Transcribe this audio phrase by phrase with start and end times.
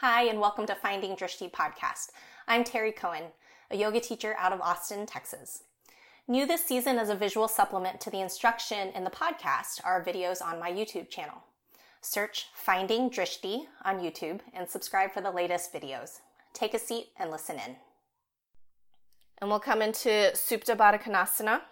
[0.00, 2.10] Hi, and welcome to Finding Drishti podcast.
[2.46, 3.22] I'm Terry Cohen,
[3.70, 5.62] a yoga teacher out of Austin, Texas.
[6.28, 10.42] New this season as a visual supplement to the instruction in the podcast are videos
[10.42, 11.44] on my YouTube channel.
[12.02, 16.20] Search Finding Drishti on YouTube and subscribe for the latest videos.
[16.52, 17.76] Take a seat and listen in.
[19.38, 21.62] And we'll come into Supta Baddha Konasana.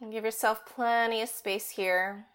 [0.00, 2.26] And give yourself plenty of space here.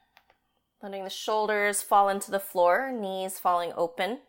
[0.84, 4.20] Letting the shoulders fall into the floor, knees falling open.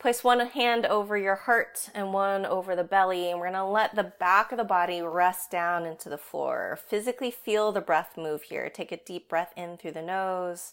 [0.00, 3.94] Place one hand over your heart and one over the belly, and we're to let
[3.94, 6.76] the back of the body rest down into the floor.
[6.88, 8.68] Physically feel the breath move here.
[8.68, 10.72] Take a deep breath in through the nose.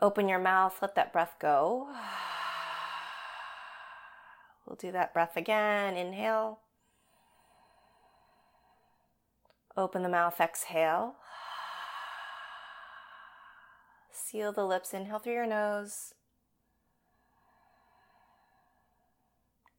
[0.00, 1.88] Open your mouth, let that breath go.
[4.64, 5.96] We'll do that breath again.
[5.96, 6.60] Inhale.
[9.76, 11.16] Open the mouth, exhale.
[14.30, 16.14] Seal the lips, inhale through your nose.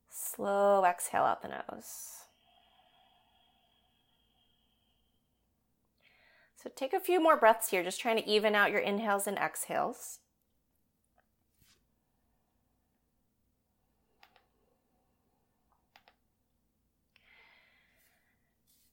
[0.09, 2.25] Slow exhale out the nose.
[6.61, 9.37] So take a few more breaths here, just trying to even out your inhales and
[9.37, 10.19] exhales.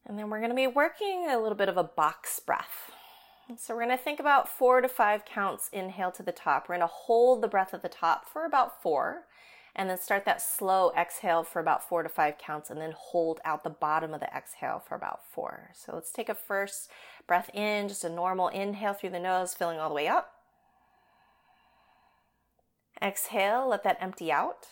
[0.06, 2.92] And then we're going to be working a little bit of a box breath.
[3.56, 6.68] So we're going to think about four to five counts inhale to the top.
[6.68, 9.24] We're going to hold the breath at the top for about four
[9.74, 13.40] and then start that slow exhale for about four to five counts and then hold
[13.46, 15.70] out the bottom of the exhale for about four.
[15.72, 16.90] So let's take a first
[17.26, 20.32] breath in, just a normal inhale through the nose, filling all the way up.
[23.00, 24.66] Exhale, let that empty out.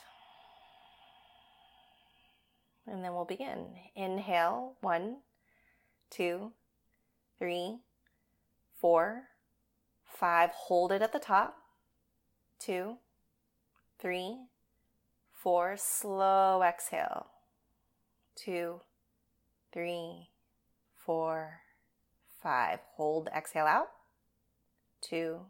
[2.86, 3.69] And then we'll begin.
[3.94, 5.19] Inhale, one,
[6.10, 6.52] two,
[7.38, 7.78] three,
[8.81, 9.25] four,
[10.04, 10.50] five.
[10.50, 11.56] Hold it at the top.
[12.59, 12.97] Two,
[13.98, 14.37] three,
[15.32, 15.76] four.
[15.76, 17.26] Slow exhale.
[18.34, 18.81] Two,
[19.72, 20.28] three,
[20.94, 21.60] four,
[22.42, 22.81] five.
[22.97, 23.88] Hold exhale out.
[25.00, 25.41] Two,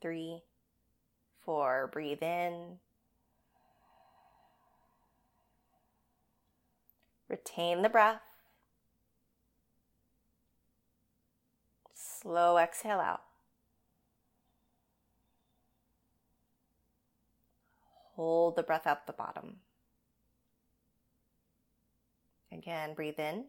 [0.00, 0.42] three,
[1.44, 1.88] four.
[1.92, 2.78] Breathe in.
[7.28, 8.22] Retain the breath.
[12.20, 13.22] Slow exhale out.
[18.16, 19.58] Hold the breath out the bottom.
[22.50, 23.44] Again, breathe in.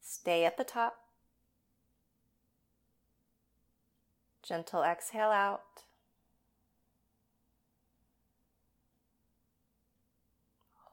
[0.00, 0.98] Stay at the top.
[4.44, 5.62] Gentle exhale out.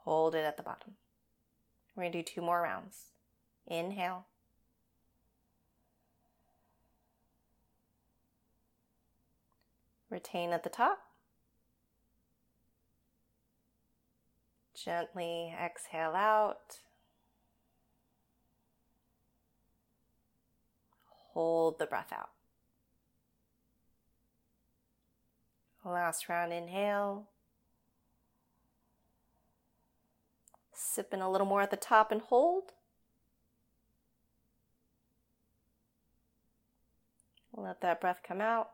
[0.06, 0.96] Hold it at the bottom.
[1.96, 3.12] We're going to do two more rounds.
[3.68, 4.26] Inhale.
[10.10, 11.00] Retain at the top.
[14.76, 16.80] Gently exhale out.
[21.34, 22.30] Hold the breath out.
[25.86, 27.28] Last round, inhale.
[30.94, 32.74] Sipping a little more at the top and hold.
[37.52, 38.70] Let that breath come out.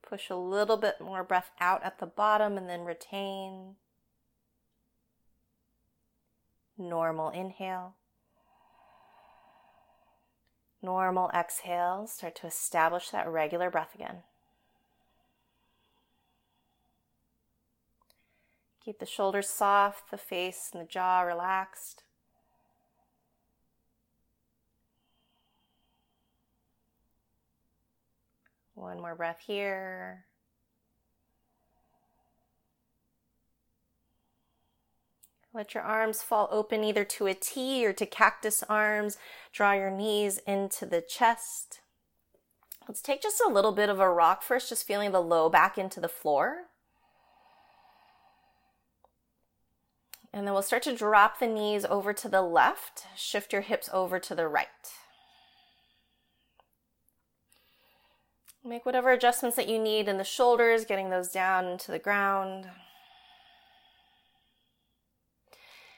[0.00, 3.74] Push a little bit more breath out at the bottom and then retain.
[6.78, 7.96] Normal inhale.
[10.80, 12.06] Normal exhale.
[12.06, 14.22] Start to establish that regular breath again.
[18.84, 22.02] Keep the shoulders soft, the face and the jaw relaxed.
[28.74, 30.24] One more breath here.
[35.54, 39.18] Let your arms fall open either to a T or to cactus arms.
[39.52, 41.80] Draw your knees into the chest.
[42.88, 45.78] Let's take just a little bit of a rock first, just feeling the low back
[45.78, 46.64] into the floor.
[50.32, 53.90] And then we'll start to drop the knees over to the left, shift your hips
[53.92, 54.68] over to the right.
[58.64, 62.68] Make whatever adjustments that you need in the shoulders, getting those down into the ground.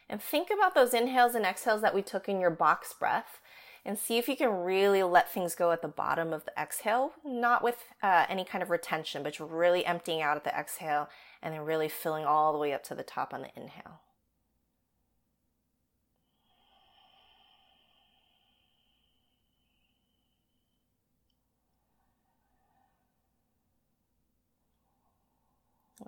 [0.08, 3.40] And think about those inhales and exhales that we took in your box breath
[3.84, 7.12] and see if you can really let things go at the bottom of the exhale,
[7.25, 11.08] not with uh, any kind of retention, but really emptying out at the exhale
[11.42, 14.00] and then really filling all the way up to the top on the inhale.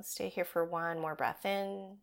[0.07, 1.97] Let's stay here for one more breath in.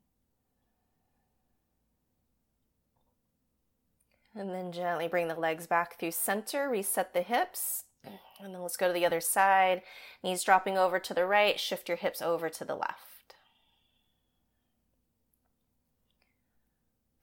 [4.36, 7.86] And then gently bring the legs back through center, reset the hips.
[8.04, 9.84] And then let's go to the other side.
[10.22, 13.36] Knees dropping over to the right, shift your hips over to the left.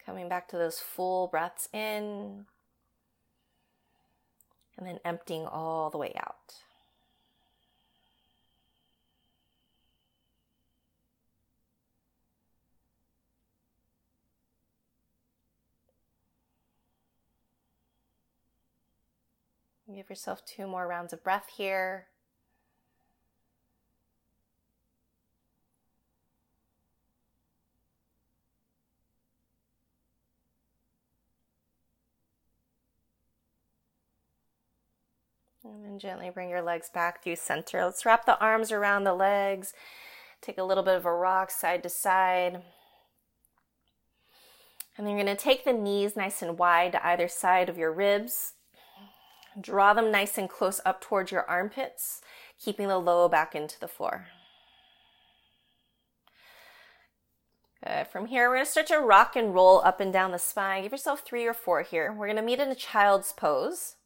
[0.06, 2.46] Coming back to those full breaths in.
[4.78, 6.54] And then emptying all the way out.
[19.94, 22.06] Give yourself two more rounds of breath here.
[35.64, 37.84] And then gently bring your legs back through center.
[37.84, 39.72] Let's wrap the arms around the legs.
[40.40, 42.62] Take a little bit of a rock side to side.
[44.96, 47.76] And then you're going to take the knees nice and wide to either side of
[47.76, 48.52] your ribs.
[49.58, 52.20] Draw them nice and close up towards your armpits,
[52.62, 54.26] keeping the low back into the floor.
[57.84, 58.08] Good.
[58.08, 60.82] From here, we're going to start to rock and roll up and down the spine.
[60.82, 62.12] Give yourself three or four here.
[62.12, 63.96] We're going to meet in a child's pose.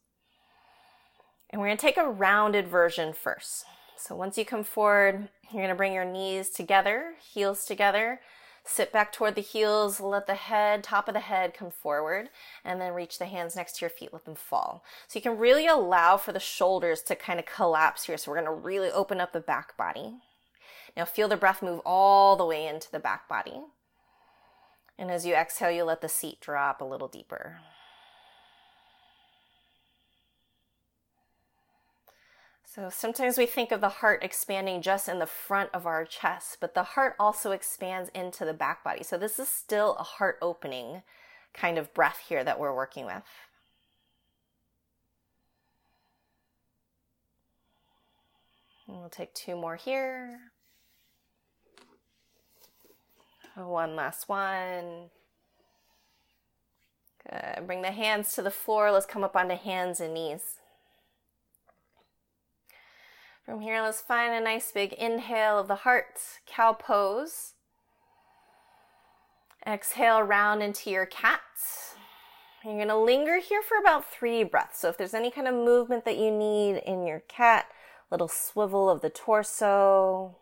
[1.49, 3.65] And we're going to take a rounded version first.
[3.97, 8.21] So once you come forward, you're going to bring your knees together, heels together,
[8.67, 12.29] Sit back toward the heels, let the head, top of the head come forward,
[12.63, 14.83] and then reach the hands next to your feet, let them fall.
[15.07, 18.17] So you can really allow for the shoulders to kind of collapse here.
[18.17, 20.15] So we're going to really open up the back body.
[20.97, 23.61] Now feel the breath move all the way into the back body.
[24.97, 27.59] And as you exhale, you let the seat drop a little deeper.
[32.75, 36.57] So sometimes we think of the heart expanding just in the front of our chest,
[36.59, 39.01] but the heart also expands into the back body.
[39.01, 41.01] So this is still a heart opening
[41.53, 43.23] kind of breath here that we're working with.
[48.89, 50.37] And we'll take two more here.
[53.55, 55.11] Oh, one last one.
[57.23, 57.65] Good.
[57.67, 58.91] Bring the hands to the floor.
[58.91, 60.59] Let's come up onto hands and knees.
[63.45, 67.53] From here, let's find a nice big inhale of the heart, cow pose.
[69.67, 71.41] Exhale, round into your cat.
[72.63, 74.79] You're going to linger here for about three breaths.
[74.79, 77.67] So if there's any kind of movement that you need in your cat,
[78.09, 80.37] little swivel of the torso.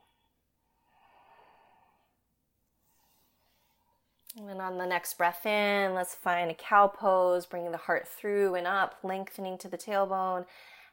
[4.38, 8.07] And then on the next breath in, let's find a cow pose, bringing the heart
[8.07, 10.45] through and up, lengthening to the tailbone.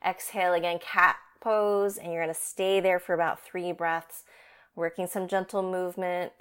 [0.05, 4.25] Exhale again, cat pose, and you're going to stay there for about three breaths,
[4.75, 6.33] working some gentle movement.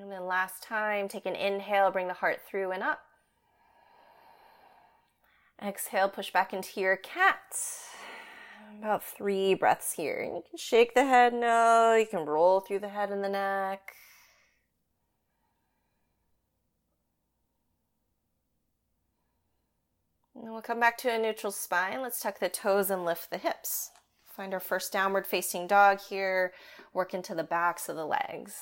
[0.00, 3.00] And then last time, take an inhale, bring the heart through and up.
[5.62, 7.56] Exhale, push back into your cat.
[8.78, 10.20] About three breaths here.
[10.20, 13.28] And you can shake the head no, you can roll through the head and the
[13.28, 13.94] neck.
[20.46, 22.02] And we'll come back to a neutral spine.
[22.02, 23.90] Let's tuck the toes and lift the hips.
[24.36, 26.52] Find our first downward facing dog here.
[26.94, 28.54] Work into the backs of the legs.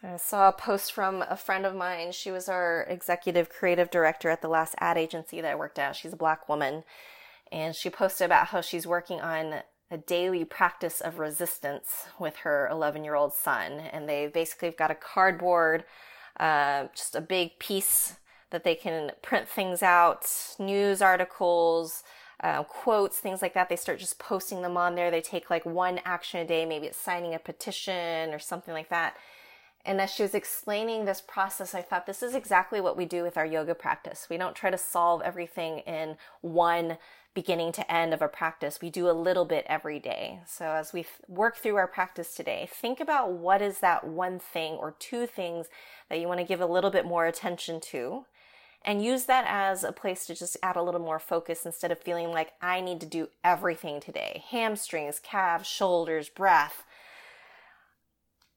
[0.00, 2.12] So I saw a post from a friend of mine.
[2.12, 5.96] She was our executive creative director at the last ad agency that I worked at.
[5.96, 6.84] She's a black woman.
[7.50, 12.68] And she posted about how she's working on a daily practice of resistance with her
[12.70, 13.72] 11 year old son.
[13.72, 15.84] And they basically have got a cardboard,
[16.40, 18.16] uh, just a big piece
[18.50, 20.26] that they can print things out,
[20.58, 22.02] news articles,
[22.40, 23.68] uh, quotes, things like that.
[23.68, 25.10] They start just posting them on there.
[25.10, 28.90] They take like one action a day, maybe it's signing a petition or something like
[28.90, 29.16] that.
[29.84, 33.22] And as she was explaining this process, I thought this is exactly what we do
[33.22, 34.26] with our yoga practice.
[34.28, 36.98] We don't try to solve everything in one
[37.36, 38.80] beginning to end of a practice.
[38.82, 40.40] We do a little bit every day.
[40.44, 44.72] So as we work through our practice today, think about what is that one thing
[44.72, 45.66] or two things
[46.08, 48.24] that you want to give a little bit more attention to
[48.84, 52.00] and use that as a place to just add a little more focus instead of
[52.00, 54.42] feeling like I need to do everything today.
[54.50, 56.84] Hamstrings, calves, shoulders, breath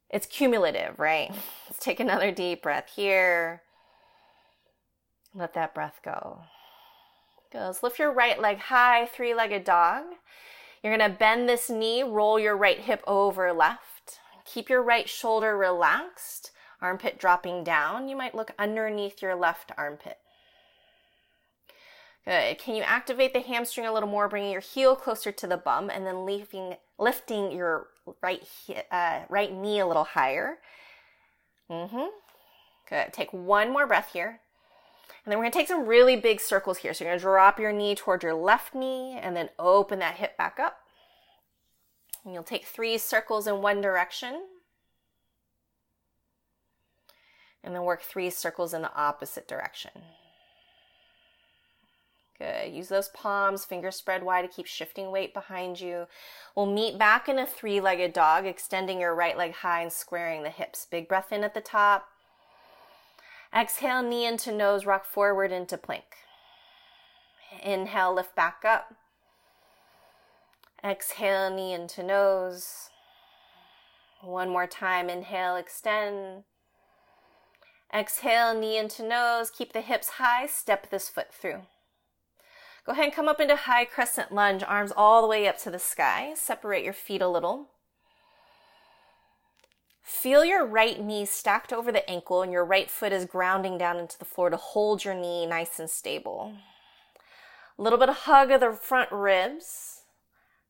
[0.10, 1.30] it's cumulative, right?
[1.70, 3.62] Let's take another deep breath here.
[5.36, 6.42] Let that breath go.
[7.52, 7.82] Goes.
[7.82, 10.04] Lift your right leg high, three legged dog.
[10.84, 14.20] You're going to bend this knee, roll your right hip over left.
[14.46, 16.52] Keep your right shoulder relaxed,
[16.82, 18.08] armpit dropping down.
[18.08, 20.18] You might look underneath your left armpit.
[22.26, 22.60] Good.
[22.60, 25.90] Can you activate the hamstring a little more, bringing your heel closer to the bum
[25.90, 27.88] and then lifting, lifting your
[28.22, 28.44] right,
[28.92, 30.58] uh, right knee a little higher?
[31.70, 32.06] Mm-hmm.
[32.90, 33.14] Good.
[33.14, 34.42] Take one more breath here.
[35.26, 36.94] And then we're going to take some really big circles here.
[36.94, 40.16] So you're going to drop your knee toward your left knee and then open that
[40.16, 40.80] hip back up.
[42.24, 44.46] And you'll take three circles in one direction.
[47.64, 49.92] And then work three circles in the opposite direction.
[52.38, 52.74] Good.
[52.74, 56.08] Use those palms, fingers spread wide to keep shifting weight behind you.
[56.56, 60.44] We'll meet back in a three legged dog, extending your right leg high and squaring
[60.44, 60.88] the hips.
[60.90, 62.08] Big breath in at the top.
[63.56, 66.16] Exhale, knee into nose, rock forward into plank.
[67.64, 68.94] Inhale, lift back up.
[70.84, 72.90] Exhale, knee into nose.
[74.22, 75.10] One more time.
[75.10, 76.44] Inhale, extend.
[77.94, 79.50] Exhale, knee into nose.
[79.50, 80.46] Keep the hips high.
[80.46, 81.62] Step this foot through.
[82.86, 85.72] Go ahead and come up into high crescent lunge, arms all the way up to
[85.72, 86.34] the sky.
[86.36, 87.70] Separate your feet a little.
[90.10, 94.00] Feel your right knee stacked over the ankle and your right foot is grounding down
[94.00, 96.56] into the floor to hold your knee nice and stable.
[97.78, 100.02] A little bit of hug of the front ribs,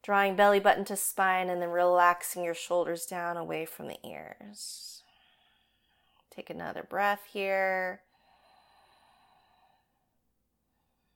[0.04, 5.04] drawing belly button to spine and then relaxing your shoulders down away from the ears.
[6.30, 8.02] Take another breath here.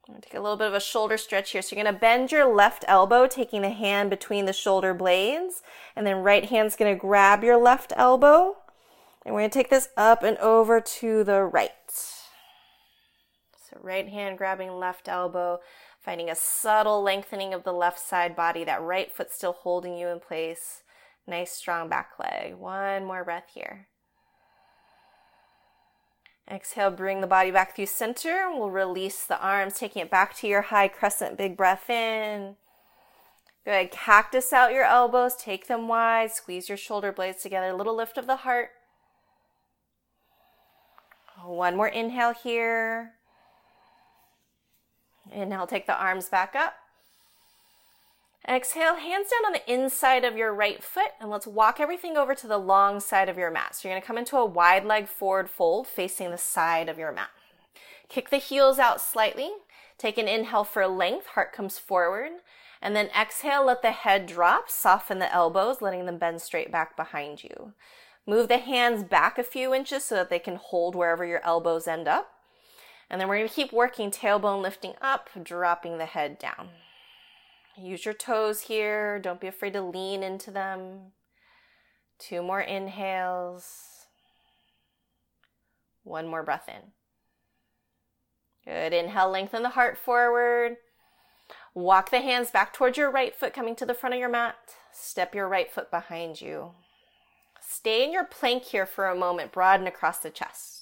[0.06, 1.62] Take a little bit of a shoulder stretch here.
[1.62, 5.64] So you're going to bend your left elbow, taking the hand between the shoulder blades,
[5.96, 8.58] and then right hand's going to grab your left elbow.
[9.26, 11.72] And we're going to take this up and over to the right.
[11.90, 15.60] So right hand grabbing left elbow,
[16.02, 20.10] finding a subtle lengthening of the left side body, that right foot still holding you
[20.10, 20.84] in place.
[21.26, 22.56] Nice strong back leg.
[22.56, 23.88] One more breath here.
[26.50, 28.50] Exhale, bring the body back through center.
[28.52, 31.38] We'll release the arms, taking it back to your high crescent.
[31.38, 32.56] Big breath in.
[33.66, 33.92] Good.
[33.92, 35.36] Cactus out your elbows.
[35.36, 36.32] Take them wide.
[36.32, 37.70] Squeeze your shoulder blades together.
[37.70, 38.72] A little lift of the heart.
[41.46, 43.14] One more inhale here.
[45.32, 46.74] Inhale, take the arms back up.
[48.48, 52.36] Exhale, hands down on the inside of your right foot, and let's walk everything over
[52.36, 53.74] to the long side of your mat.
[53.74, 57.14] So you're gonna come into a wide leg forward fold facing the side of your
[57.14, 57.30] mat.
[58.10, 59.52] Kick the heels out slightly.
[59.98, 62.32] Take an inhale for length, heart comes forward.
[62.82, 66.98] And then exhale, let the head drop, soften the elbows, letting them bend straight back
[66.98, 67.72] behind you.
[68.28, 71.88] Move the hands back a few inches so that they can hold wherever your elbows
[71.88, 72.32] end up.
[73.10, 76.70] And then we're gonna keep working tailbone lifting up, dropping the head down.
[77.76, 79.20] Use your toes here.
[79.20, 81.12] Don't be afraid to lean into them.
[82.20, 84.06] Two more inhales.
[86.04, 86.92] One more breath in.
[88.66, 88.94] Good.
[88.94, 90.78] Inhale, lengthen the heart forward.
[91.74, 94.56] Walk the hands back towards your right foot, coming to the front of your mat.
[94.92, 96.72] Step your right foot behind you.
[97.60, 100.73] Stay in your plank here for a moment, broaden across the chest.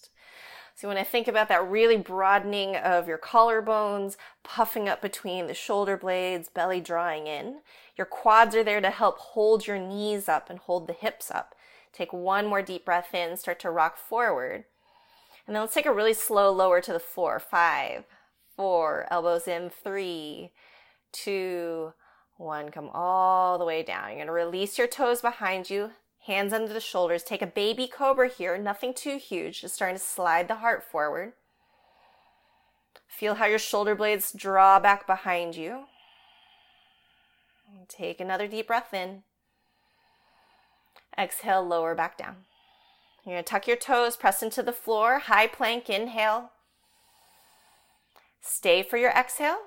[0.81, 5.53] So when I think about that really broadening of your collarbones, puffing up between the
[5.53, 7.57] shoulder blades, belly drawing in,
[7.95, 11.53] your quads are there to help hold your knees up and hold the hips up.
[11.93, 14.63] Take one more deep breath in, start to rock forward.
[15.45, 17.39] And then let's take a really slow lower to the floor.
[17.39, 18.05] Five,
[18.55, 20.50] four, elbows in, three,
[21.11, 21.93] two,
[22.38, 22.71] one.
[22.71, 24.07] Come all the way down.
[24.07, 25.91] You're going to release your toes behind you,
[26.25, 27.24] hands under the shoulders.
[27.24, 31.34] Take a baby cobra here, nothing too huge, just starting to slide the heart forward.
[33.08, 35.86] Feel how your shoulder blades draw back behind you.
[37.88, 39.24] Take another deep breath in.
[41.18, 42.38] Exhale, lower back down.
[43.25, 46.51] You're going to tuck your toes, press into the floor, high plank, inhale.
[48.42, 49.60] Stay for your exhale.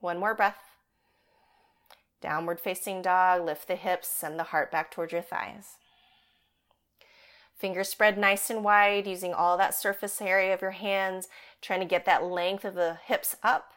[0.00, 0.67] One more breath.
[2.20, 5.76] Downward facing dog, lift the hips, send the heart back towards your thighs.
[7.56, 11.28] Fingers spread nice and wide, using all that surface area of your hands,
[11.60, 13.72] trying to get that length of the hips up.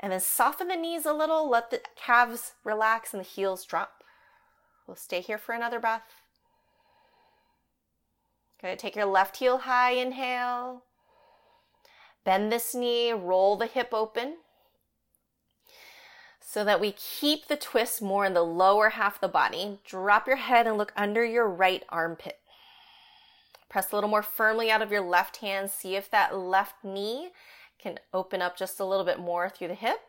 [0.00, 4.02] And then soften the knees a little, let the calves relax and the heels drop.
[4.86, 6.02] We'll stay here for another breath.
[8.60, 8.78] Good.
[8.78, 10.84] Take your left heel high, inhale.
[12.24, 14.36] Bend this knee, roll the hip open
[16.52, 19.78] so that we keep the twist more in the lower half of the body.
[19.86, 22.40] Drop your head and look under your right armpit.
[23.70, 25.70] Press a little more firmly out of your left hand.
[25.70, 27.30] See if that left knee
[27.78, 30.00] can open up just a little bit more through the hip.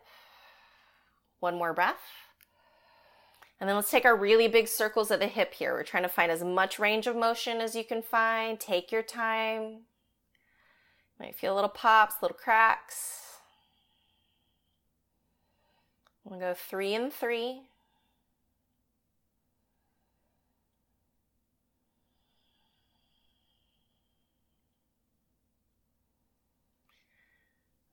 [1.40, 2.02] One more breath.
[3.58, 5.72] And then let's take our really big circles at the hip here.
[5.72, 8.60] We're trying to find as much range of motion as you can find.
[8.60, 9.84] Take your time.
[11.18, 13.23] Might feel little pops, little cracks.
[16.24, 17.64] We'll go three and three.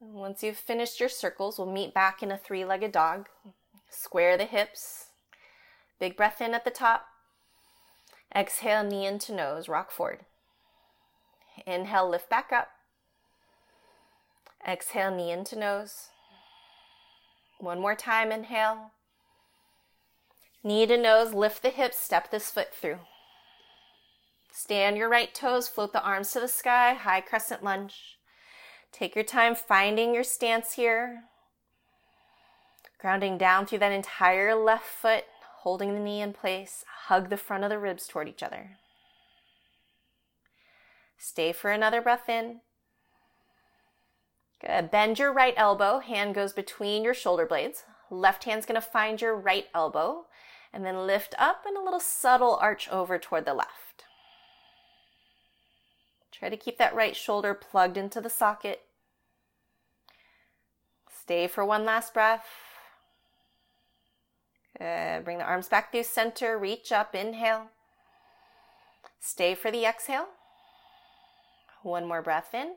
[0.01, 3.29] Once you've finished your circles, we'll meet back in a three legged dog.
[3.91, 5.07] Square the hips.
[5.99, 7.07] Big breath in at the top.
[8.35, 10.21] Exhale, knee into nose, rock forward.
[11.67, 12.69] Inhale, lift back up.
[14.67, 16.09] Exhale, knee into nose.
[17.61, 18.93] One more time, inhale.
[20.65, 23.01] Knee to nose, lift the hips, step this foot through.
[24.51, 28.19] Stand your right toes, float the arms to the sky, high crescent lunge.
[28.93, 31.25] Take your time finding your stance here.
[32.99, 35.25] Grounding down through that entire left foot,
[35.59, 36.85] holding the knee in place.
[37.07, 38.79] Hug the front of the ribs toward each other.
[41.19, 42.61] Stay for another breath in.
[44.65, 44.91] Good.
[44.91, 46.01] Bend your right elbow.
[46.01, 47.85] Hand goes between your shoulder blades.
[48.11, 50.27] Left hand's going to find your right elbow.
[50.73, 54.05] And then lift up and a little subtle arch over toward the left.
[56.31, 58.83] Try to keep that right shoulder plugged into the socket.
[61.11, 62.47] Stay for one last breath.
[64.79, 65.25] Good.
[65.25, 66.57] Bring the arms back through center.
[66.59, 67.15] Reach up.
[67.15, 67.71] Inhale.
[69.21, 70.29] Stay for the exhale.
[71.83, 72.75] One more breath in.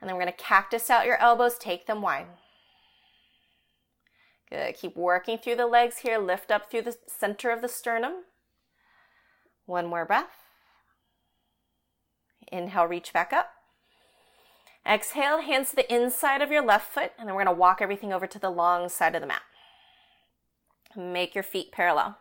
[0.00, 1.58] And then we're going to cactus out your elbows.
[1.58, 2.26] Take them wide.
[4.48, 4.74] Good.
[4.74, 6.18] Keep working through the legs here.
[6.18, 8.24] Lift up through the center of the sternum.
[9.66, 10.30] One more breath.
[12.50, 13.50] Inhale, reach back up.
[14.86, 17.80] Exhale, hands to the inside of your left foot, and then we're going to walk
[17.80, 19.42] everything over to the long side of the mat.
[20.96, 22.18] Make your feet parallel.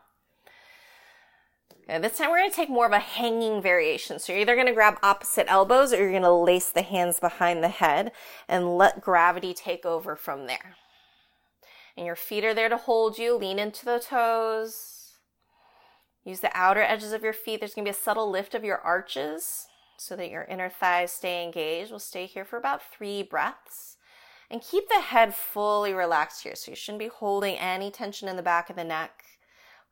[1.90, 4.20] Okay, this time we're going to take more of a hanging variation.
[4.20, 7.20] So you're either going to grab opposite elbows or you're going to lace the hands
[7.20, 8.12] behind the head
[8.48, 10.76] and let gravity take over from there.
[11.98, 13.36] And your feet are there to hold you.
[13.36, 15.18] Lean into the toes.
[16.24, 17.60] Use the outer edges of your feet.
[17.60, 21.12] There's going to be a subtle lift of your arches so that your inner thighs
[21.12, 21.90] stay engaged.
[21.90, 23.98] We'll stay here for about three breaths.
[24.52, 26.56] And keep the head fully relaxed here.
[26.56, 29.24] So you shouldn't be holding any tension in the back of the neck.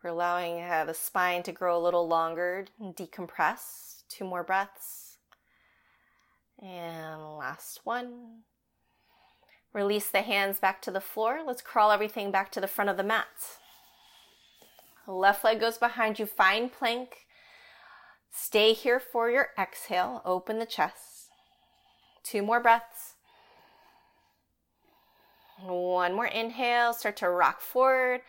[0.03, 4.03] We're allowing uh, the spine to grow a little longer decompress.
[4.10, 5.17] Two more breaths.
[6.62, 8.41] And last one.
[9.73, 11.41] Release the hands back to the floor.
[11.45, 13.27] Let's crawl everything back to the front of the mat.
[15.07, 17.27] Left leg goes behind you, find plank.
[18.31, 20.21] Stay here for your exhale.
[20.25, 21.29] Open the chest.
[22.23, 23.15] Two more breaths.
[25.62, 26.93] One more inhale.
[26.93, 28.21] Start to rock forward.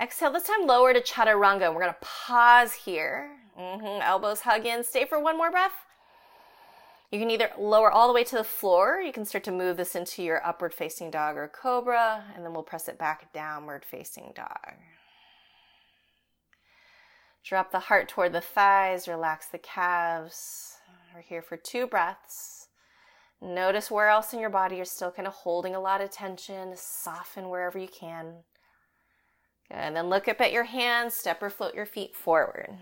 [0.00, 0.32] Exhale.
[0.32, 1.74] This time lower to chaturanga.
[1.74, 3.30] We're going to pause here.
[3.58, 4.02] Mm-hmm.
[4.02, 4.84] Elbows hug in.
[4.84, 5.72] Stay for one more breath.
[7.10, 9.00] You can either lower all the way to the floor.
[9.00, 12.24] You can start to move this into your upward facing dog or cobra.
[12.36, 14.74] And then we'll press it back downward facing dog.
[17.44, 20.76] Drop the heart toward the thighs, relax the calves.
[21.14, 22.68] We're here for two breaths.
[23.40, 26.72] Notice where else in your body you're still kind of holding a lot of tension.
[26.76, 28.44] Soften wherever you can.
[29.70, 32.78] And then look up at your hands, step or float your feet forward.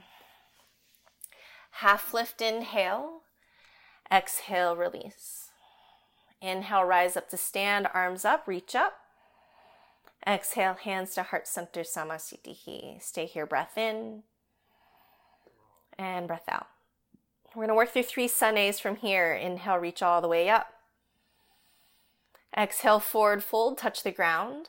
[1.73, 3.23] Half lift, inhale.
[4.11, 5.51] Exhale, release.
[6.41, 8.99] Inhale, rise up to stand, arms up, reach up.
[10.27, 13.03] Exhale, hands to heart center, Samasthiti.
[13.03, 14.23] Stay here, breath in
[15.99, 16.67] and breath out.
[17.55, 19.33] We're going to work through three sun A's from here.
[19.33, 20.67] Inhale, reach all the way up.
[22.57, 24.69] Exhale, forward fold, touch the ground.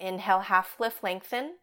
[0.00, 1.54] Inhale, half lift, lengthen.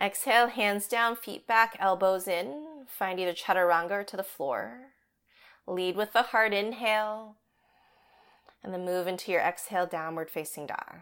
[0.00, 2.86] Exhale, hands down, feet back, elbows in.
[2.88, 4.92] Find either chaturanga or to the floor.
[5.66, 7.36] Lead with the heart, inhale.
[8.64, 10.96] And then move into your exhale, downward facing dog.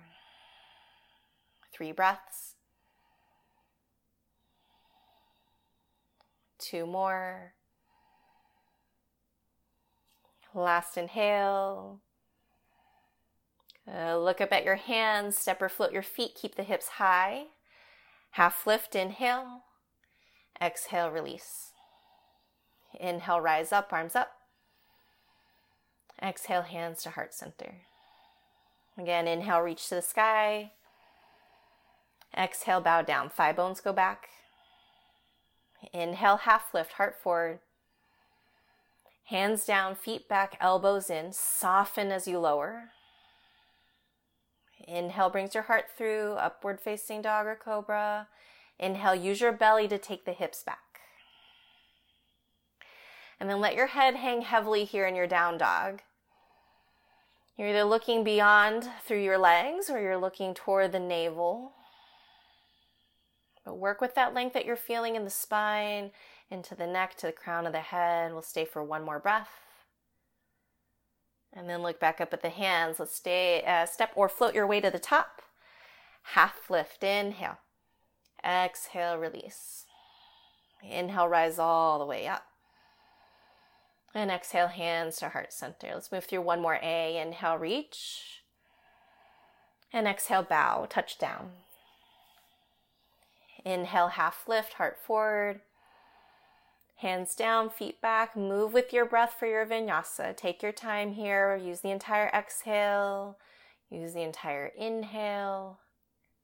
[1.73, 2.55] Three breaths.
[6.59, 7.55] Two more.
[10.55, 12.01] Last inhale.
[13.89, 17.45] Uh, look up at your hands, step or float your feet, keep the hips high.
[18.33, 19.63] Half lift, inhale.
[20.61, 21.73] Exhale, release.
[22.99, 24.33] Inhale, rise up, arms up.
[26.23, 27.77] Exhale, hands to heart center.
[28.99, 30.73] Again, inhale, reach to the sky.
[32.37, 33.31] Exhale, bow down.
[33.31, 34.29] Thigh bones go back.
[35.93, 37.61] Inhale, half lift, heart forward.
[39.25, 41.33] Hands down, feet back, elbows in.
[41.33, 42.91] Soften as you lower.
[44.91, 48.29] Inhale brings your heart through, upward facing dog or cobra.
[48.79, 50.79] Inhale, use your belly to take the hips back.
[53.39, 56.03] And then let your head hang heavily here in your down dog.
[57.57, 61.73] You're either looking beyond through your legs or you're looking toward the navel.
[63.65, 66.11] But work with that length that you're feeling in the spine,
[66.51, 68.33] into the neck, to the crown of the head.
[68.33, 69.51] We'll stay for one more breath.
[71.53, 73.01] And then look back up at the hands.
[73.01, 75.43] Let's stay, uh, step or float your way to the top.
[76.35, 77.59] Half lift, inhale.
[78.45, 79.85] Exhale, release.
[80.83, 82.45] Inhale, rise all the way up.
[84.15, 85.91] And exhale, hands to heart center.
[85.93, 87.19] Let's move through one more A.
[87.19, 88.43] Inhale, reach.
[89.93, 91.51] And exhale, bow, touch down.
[93.65, 95.61] Inhale, half lift, heart forward.
[97.01, 98.37] Hands down, feet back.
[98.37, 100.37] Move with your breath for your vinyasa.
[100.37, 101.57] Take your time here.
[101.57, 103.39] Use the entire exhale.
[103.89, 105.81] Use the entire inhale.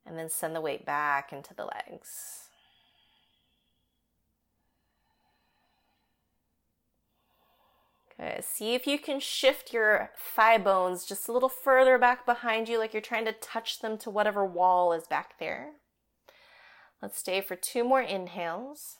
[0.07, 2.49] And then send the weight back into the legs.
[8.19, 12.67] Okay, see if you can shift your thigh bones just a little further back behind
[12.67, 15.73] you, like you're trying to touch them to whatever wall is back there.
[17.03, 18.97] Let's stay for two more inhales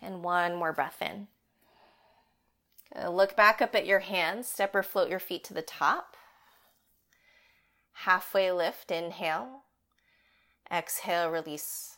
[0.00, 1.28] and one more breath in.
[2.96, 6.16] Uh, look back up at your hands, step or float your feet to the top.
[8.04, 9.62] Halfway lift, inhale.
[10.70, 11.96] Exhale, release.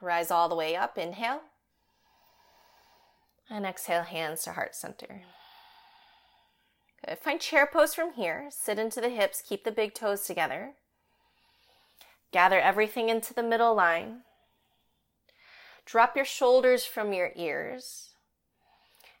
[0.00, 1.42] Rise all the way up, inhale.
[3.50, 5.22] And exhale, hands to heart center.
[7.04, 7.18] Good.
[7.18, 8.48] Find chair pose from here.
[8.50, 10.72] Sit into the hips, keep the big toes together.
[12.32, 14.20] Gather everything into the middle line.
[15.90, 18.10] Drop your shoulders from your ears.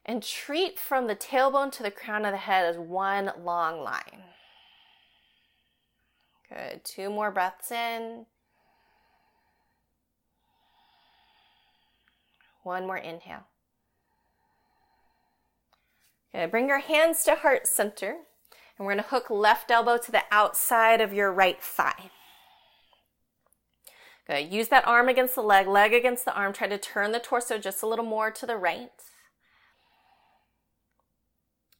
[0.06, 4.22] And treat from the tailbone to the crown of the head as one long line.
[6.48, 6.84] Good.
[6.84, 8.26] Two more breaths in.
[12.62, 13.46] One more inhale.
[16.32, 18.10] Okay, bring your hands to heart center.
[18.78, 22.10] And we're going to hook left elbow to the outside of your right thigh.
[24.30, 24.52] Good.
[24.52, 26.52] Use that arm against the leg, leg against the arm.
[26.52, 28.92] Try to turn the torso just a little more to the right.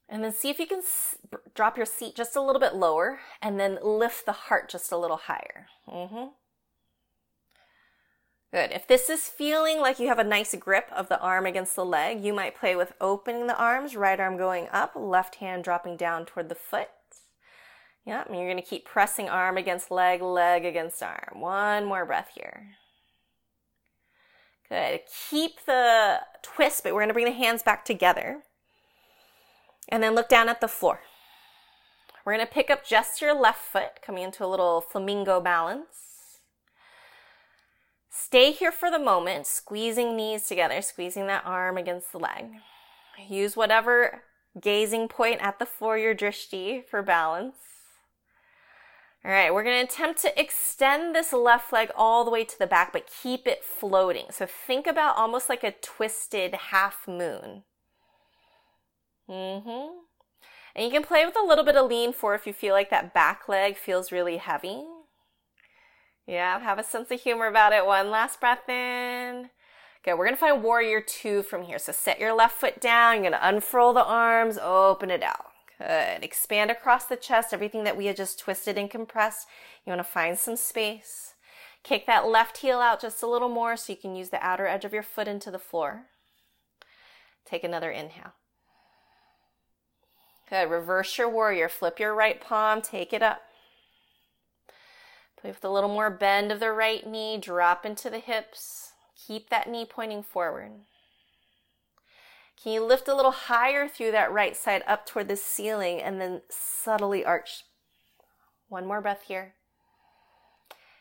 [0.09, 1.15] And then see if you can s-
[1.55, 4.99] drop your seat just a little bit lower and then lift the heart just a
[4.99, 5.67] little higher.
[5.89, 6.31] Mm-hmm.
[8.53, 8.73] Good.
[8.73, 11.85] If this is feeling like you have a nice grip of the arm against the
[11.85, 15.97] leg, you might play with opening the arms, right arm going up, left hand dropping
[15.97, 16.89] down toward the foot.
[18.07, 21.41] Yep, and you're going to keep pressing arm against leg, leg against arm.
[21.41, 22.69] One more breath here.
[24.69, 25.01] Good.
[25.29, 28.43] Keep the twist, but we're going to bring the hands back together.
[29.89, 31.01] And then look down at the floor.
[32.25, 36.39] We're going to pick up just your left foot, coming into a little flamingo balance.
[38.09, 42.51] Stay here for the moment, squeezing knees together, squeezing that arm against the leg.
[43.29, 44.23] Use whatever
[44.61, 47.57] gazing point at the floor, your drishti, for balance.
[49.23, 52.59] All right, we're going to attempt to extend this left leg all the way to
[52.59, 54.27] the back, but keep it floating.
[54.31, 57.65] So think about almost like a twisted half moon.
[59.29, 59.89] Mm-hmm.
[60.75, 62.89] And you can play with a little bit of lean for if you feel like
[62.91, 64.85] that back leg feels really heavy.
[66.27, 67.85] Yeah, have a sense of humor about it.
[67.85, 69.51] One last breath in.
[70.03, 71.79] Okay, we're gonna find warrior two from here.
[71.79, 73.17] So set your left foot down.
[73.17, 75.50] You're gonna unfurl the arms, open it out.
[75.81, 76.25] Uh, Good.
[76.25, 79.49] Expand across the chest, everything that we had just twisted and compressed.
[79.85, 81.35] You want to find some space.
[81.83, 84.67] Kick that left heel out just a little more so you can use the outer
[84.67, 86.03] edge of your foot into the floor.
[87.47, 88.35] Take another inhale.
[90.51, 90.69] Good.
[90.69, 91.69] Reverse your warrior.
[91.69, 93.41] Flip your right palm, take it up.
[95.41, 98.93] Play with a little more bend of the right knee, drop into the hips.
[99.27, 100.73] Keep that knee pointing forward.
[102.63, 106.21] Can you lift a little higher through that right side up toward the ceiling and
[106.21, 107.65] then subtly arch?
[108.69, 109.55] One more breath here.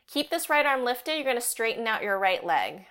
[0.07, 1.15] Keep this right arm lifted.
[1.15, 2.85] You're going to straighten out your right leg.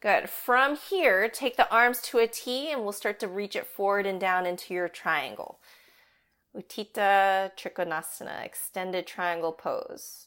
[0.00, 0.28] Good.
[0.28, 4.04] From here, take the arms to a T and we'll start to reach it forward
[4.04, 5.60] and down into your triangle.
[6.54, 10.26] Utthita Trikonasana, extended triangle pose.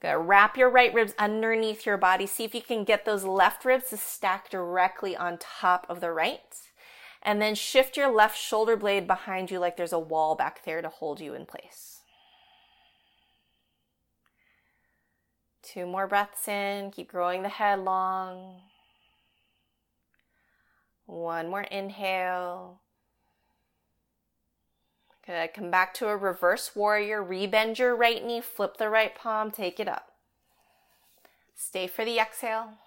[0.00, 0.14] Good.
[0.14, 2.26] Wrap your right ribs underneath your body.
[2.26, 6.12] See if you can get those left ribs to stack directly on top of the
[6.12, 6.54] right.
[7.22, 10.80] And then shift your left shoulder blade behind you like there's a wall back there
[10.82, 12.02] to hold you in place.
[15.62, 16.92] Two more breaths in.
[16.92, 18.60] Keep growing the head long.
[21.06, 22.80] One more inhale.
[25.28, 25.52] Good.
[25.52, 27.22] Come back to a reverse warrior.
[27.22, 30.12] Rebend your right knee, flip the right palm, take it up.
[31.54, 32.78] Stay for the exhale.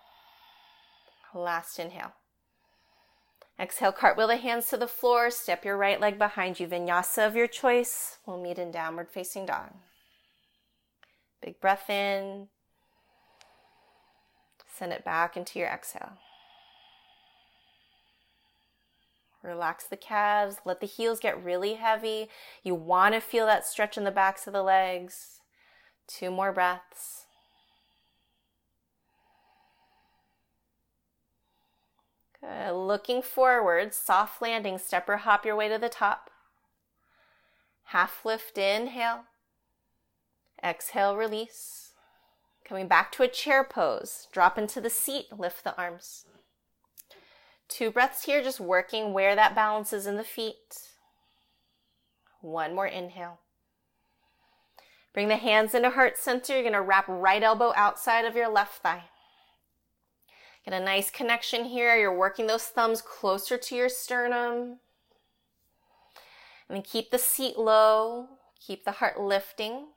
[1.36, 2.14] Last inhale.
[3.60, 5.30] Exhale, cartwheel the hands to the floor.
[5.30, 6.66] Step your right leg behind you.
[6.66, 8.18] Vinyasa of your choice.
[8.26, 9.70] We'll meet in downward facing dog.
[11.44, 12.48] Big breath in.
[14.80, 16.14] Send it back into your exhale.
[19.44, 20.58] Relax the calves.
[20.66, 22.30] Let the heels get really heavy.
[22.64, 25.42] You want to feel that stretch in the backs of the legs.
[26.08, 27.26] Two more breaths.
[32.40, 32.74] Good.
[32.74, 36.30] Looking forward, soft landing, step or hop your way to the top.
[37.86, 39.26] Half lift, inhale.
[40.64, 41.94] Exhale, release.
[42.64, 44.28] Coming back to a chair pose.
[44.32, 46.26] Drop into the seat, lift the arms.
[47.72, 50.90] Two breaths here, just working where that balance is in the feet.
[52.42, 53.40] One more inhale.
[55.14, 56.54] Bring the hands into heart center.
[56.54, 59.06] You're going to wrap right elbow outside of your left thigh.
[60.66, 61.96] Get a nice connection here.
[61.96, 64.80] You're working those thumbs closer to your sternum.
[66.68, 68.28] And then keep the seat low.
[68.60, 69.88] Keep the heart lifting.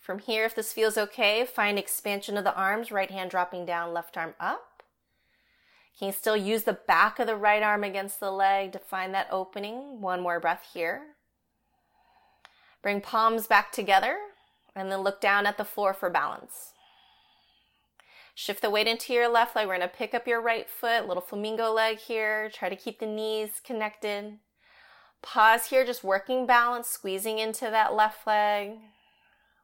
[0.00, 3.92] From here, if this feels okay, find expansion of the arms, right hand dropping down,
[3.92, 4.71] left arm up.
[5.98, 9.14] Can you still use the back of the right arm against the leg to find
[9.14, 10.00] that opening?
[10.00, 11.02] One more breath here.
[12.82, 14.16] Bring palms back together
[14.74, 16.72] and then look down at the floor for balance.
[18.34, 19.66] Shift the weight into your left leg.
[19.66, 22.50] We're going to pick up your right foot, little flamingo leg here.
[22.50, 24.38] Try to keep the knees connected.
[25.20, 28.78] Pause here, just working balance, squeezing into that left leg.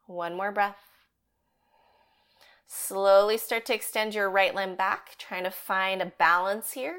[0.06, 0.87] One more breath.
[2.68, 6.98] Slowly start to extend your right limb back, trying to find a balance here.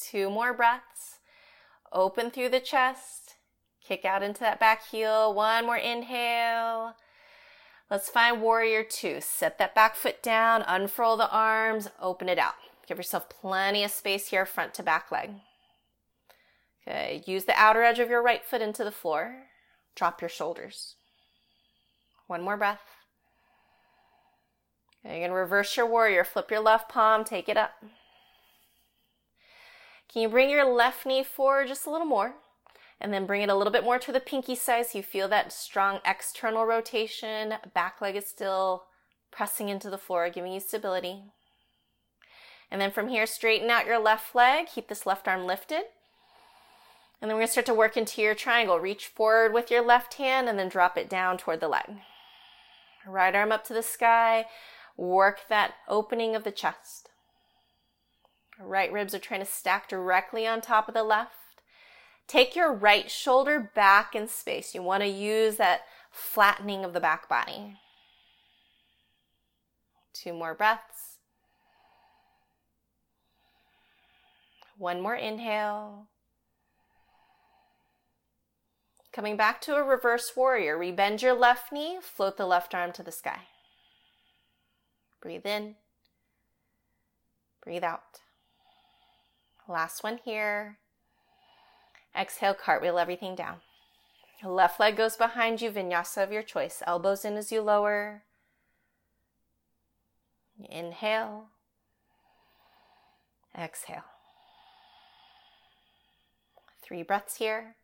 [0.00, 1.18] Two more breaths.
[1.92, 3.34] Open through the chest.
[3.84, 5.34] Kick out into that back heel.
[5.34, 6.94] One more inhale.
[7.90, 9.18] Let's find warrior two.
[9.20, 12.54] Set that back foot down, unfurl the arms, open it out.
[12.86, 15.30] Give yourself plenty of space here, front to back leg.
[16.86, 19.44] Okay, use the outer edge of your right foot into the floor.
[19.94, 20.96] Drop your shoulders.
[22.26, 22.80] One more breath.
[25.04, 26.24] Okay, you're going to reverse your warrior.
[26.24, 27.72] Flip your left palm, take it up.
[30.10, 32.34] Can you bring your left knee forward just a little more?
[33.00, 35.28] And then bring it a little bit more to the pinky side so you feel
[35.28, 37.54] that strong external rotation.
[37.74, 38.84] Back leg is still
[39.30, 41.24] pressing into the floor, giving you stability.
[42.70, 44.68] And then from here, straighten out your left leg.
[44.72, 45.82] Keep this left arm lifted.
[47.20, 48.78] And then we're going to start to work into your triangle.
[48.78, 51.98] Reach forward with your left hand and then drop it down toward the leg.
[53.06, 54.46] Right arm up to the sky.
[54.96, 57.10] Work that opening of the chest.
[58.58, 61.32] Right ribs are trying to stack directly on top of the left.
[62.26, 64.74] Take your right shoulder back in space.
[64.74, 67.76] You want to use that flattening of the back body.
[70.12, 71.18] Two more breaths.
[74.78, 76.06] One more inhale.
[79.14, 83.02] Coming back to a reverse warrior, rebend your left knee, float the left arm to
[83.04, 83.42] the sky.
[85.22, 85.76] Breathe in,
[87.62, 88.22] breathe out.
[89.68, 90.78] Last one here.
[92.18, 93.58] Exhale, cartwheel everything down.
[94.42, 96.82] Left leg goes behind you, vinyasa of your choice.
[96.84, 98.24] Elbows in as you lower.
[100.68, 101.50] Inhale.
[103.56, 104.02] Exhale.
[106.82, 107.76] Three breaths here.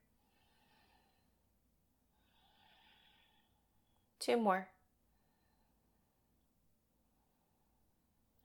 [4.21, 4.69] Two more.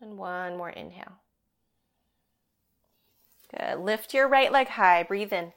[0.02, 1.20] And one more inhale.
[3.56, 3.80] Good.
[3.80, 5.04] Lift your right leg high.
[5.04, 5.54] Breathe in.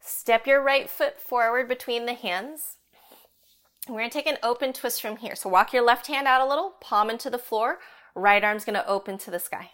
[0.00, 2.76] Step your right foot forward between the hands.
[3.88, 5.34] We're going to take an open twist from here.
[5.34, 7.78] So walk your left hand out a little, palm into the floor.
[8.14, 9.70] Right arm's going to open to the sky.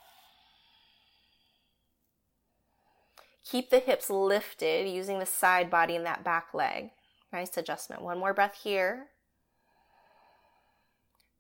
[3.44, 6.90] Keep the hips lifted using the side body and that back leg.
[7.32, 8.02] Nice adjustment.
[8.02, 9.06] One more breath here.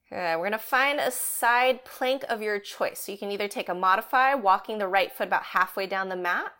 [0.08, 0.36] Good.
[0.36, 3.00] We're going to find a side plank of your choice.
[3.00, 6.16] So you can either take a modify, walking the right foot about halfway down the
[6.16, 6.52] mat,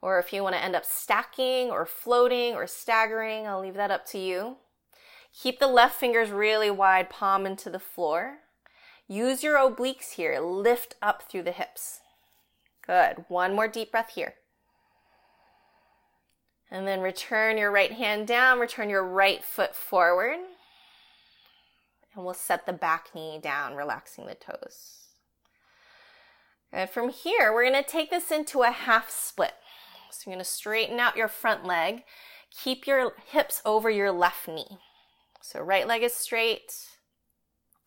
[0.00, 3.90] or if you want to end up stacking or floating or staggering, I'll leave that
[3.90, 4.56] up to you.
[5.32, 8.38] Keep the left fingers really wide, palm into the floor.
[9.06, 10.40] Use your obliques here.
[10.40, 12.00] Lift up through the hips.
[12.86, 13.24] Good.
[13.28, 14.34] One more deep breath here.
[16.72, 20.38] And then return your right hand down, return your right foot forward.
[22.14, 25.08] And we'll set the back knee down, relaxing the toes.
[26.72, 29.52] And from here, we're going to take this into a half split.
[30.10, 32.04] So you're going to straighten out your front leg.
[32.50, 34.78] Keep your hips over your left knee.
[35.42, 36.72] So right leg is straight,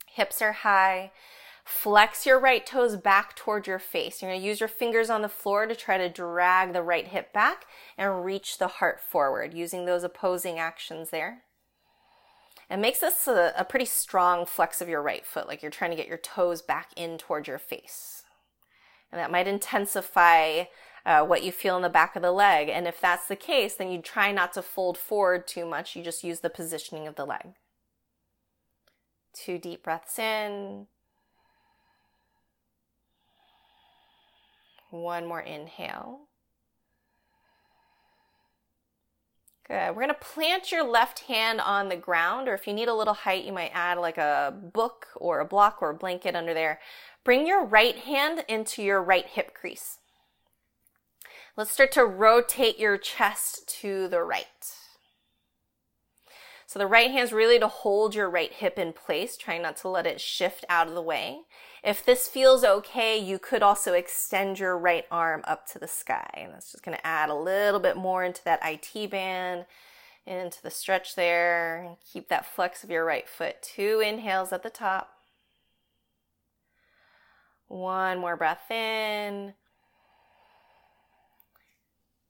[0.07, 1.11] hips are high.
[1.65, 4.21] Flex your right toes back toward your face.
[4.21, 7.07] You're going to use your fingers on the floor to try to drag the right
[7.07, 7.65] hip back
[7.97, 11.41] and reach the heart forward using those opposing actions there.
[12.69, 15.89] It makes this a, a pretty strong flex of your right foot, like you're trying
[15.89, 18.23] to get your toes back in toward your face.
[19.11, 20.65] And that might intensify
[21.03, 22.69] uh, what you feel in the back of the leg.
[22.69, 25.95] And if that's the case, then you try not to fold forward too much.
[25.95, 27.53] You just use the positioning of the leg.
[29.33, 30.87] Two deep breaths in.
[35.01, 36.21] One more inhale.
[39.67, 39.89] Good.
[39.89, 42.93] We're going to plant your left hand on the ground, or if you need a
[42.93, 46.53] little height, you might add like a book or a block or a blanket under
[46.53, 46.79] there.
[47.23, 49.97] Bring your right hand into your right hip crease.
[51.57, 54.45] Let's start to rotate your chest to the right.
[56.67, 59.77] So the right hand is really to hold your right hip in place, trying not
[59.77, 61.39] to let it shift out of the way.
[61.85, 66.27] If this feels okay, you could also extend your right arm up to the sky.
[66.33, 69.67] And that's just going to add a little bit more into that IT band,
[70.25, 71.95] into the stretch there.
[72.11, 73.61] Keep that flex of your right foot.
[73.61, 75.11] Two inhales at the top.
[77.67, 79.53] One more breath in.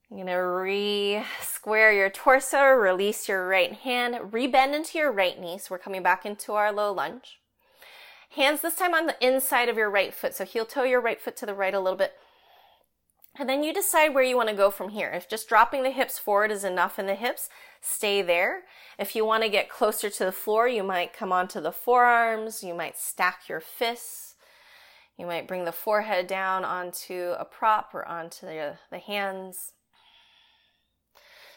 [0.09, 5.57] You're going to re-square your torso, release your right hand, rebend into your right knee.
[5.59, 7.39] So we're coming back into our low lunge.
[8.35, 10.33] Hands this time on the inside of your right foot.
[10.35, 12.13] So heel toe your right foot to the right a little bit.
[13.37, 15.09] And then you decide where you want to go from here.
[15.09, 17.49] If just dropping the hips forward is enough in the hips,
[17.81, 18.63] stay there.
[18.99, 22.63] If you want to get closer to the floor, you might come onto the forearms.
[22.63, 24.35] You might stack your fists.
[25.17, 29.71] You might bring the forehead down onto a prop or onto the, the hands.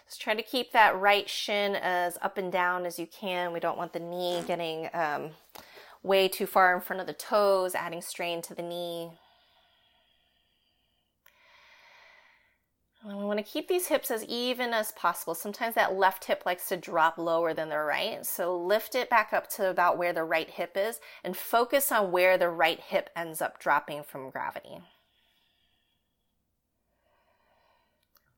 [0.07, 3.53] Just try to keep that right shin as up and down as you can.
[3.53, 5.31] We don't want the knee getting um,
[6.03, 9.11] way too far in front of the toes, adding strain to the knee.
[13.05, 15.35] And we want to keep these hips as even as possible.
[15.35, 18.27] Sometimes that left hip likes to drop lower than the right.
[18.27, 22.11] So lift it back up to about where the right hip is and focus on
[22.11, 24.81] where the right hip ends up dropping from gravity.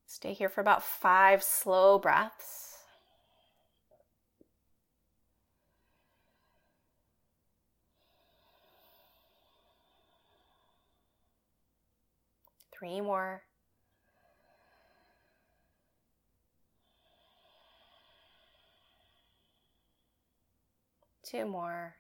[0.06, 2.69] Stay here for about five slow breaths.
[12.80, 13.42] Three more.
[21.22, 21.96] Two more.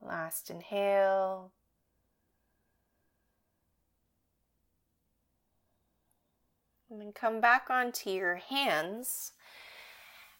[0.00, 1.50] Last inhale.
[6.88, 9.32] And then come back onto your hands.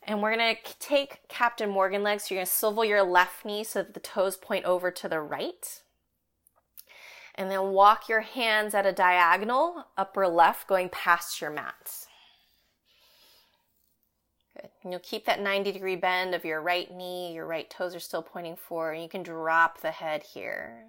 [0.06, 2.24] And we're to take Captain Morgan legs.
[2.24, 5.20] So you're to swivel your left knee so that the toes point over to the
[5.20, 5.82] right.
[7.34, 12.06] And then walk your hands at a diagonal, upper left, going past your mat.
[14.54, 14.70] Good.
[14.82, 17.34] And you'll keep that 90 degree bend of your right knee.
[17.34, 18.94] Your right toes are still pointing forward.
[18.94, 20.84] You can drop the head here.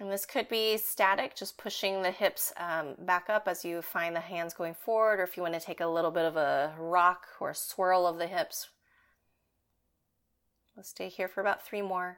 [0.00, 4.16] And this could be static, just pushing the hips um, back up as you find
[4.16, 6.74] the hands going forward, or if you want to take a little bit of a
[6.78, 8.70] rock or a swirl of the hips.
[10.74, 12.16] Let's stay here for about three more.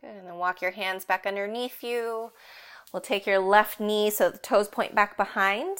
[0.00, 2.30] Good, and then walk your hands back underneath you.
[2.92, 5.78] We'll take your left knee so the toes point back behind.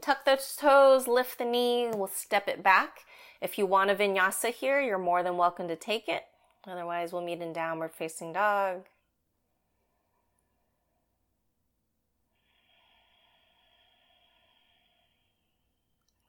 [0.00, 3.00] Tuck those toes, lift the knee, we'll step it back.
[3.40, 6.22] If you want a vinyasa here, you're more than welcome to take it.
[6.66, 8.86] Otherwise, we'll meet in downward facing dog.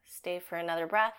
[0.05, 1.15] Stay for another breath.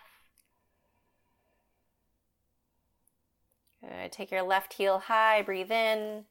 [3.80, 4.12] Good.
[4.12, 6.24] Take your left heel high, breathe in.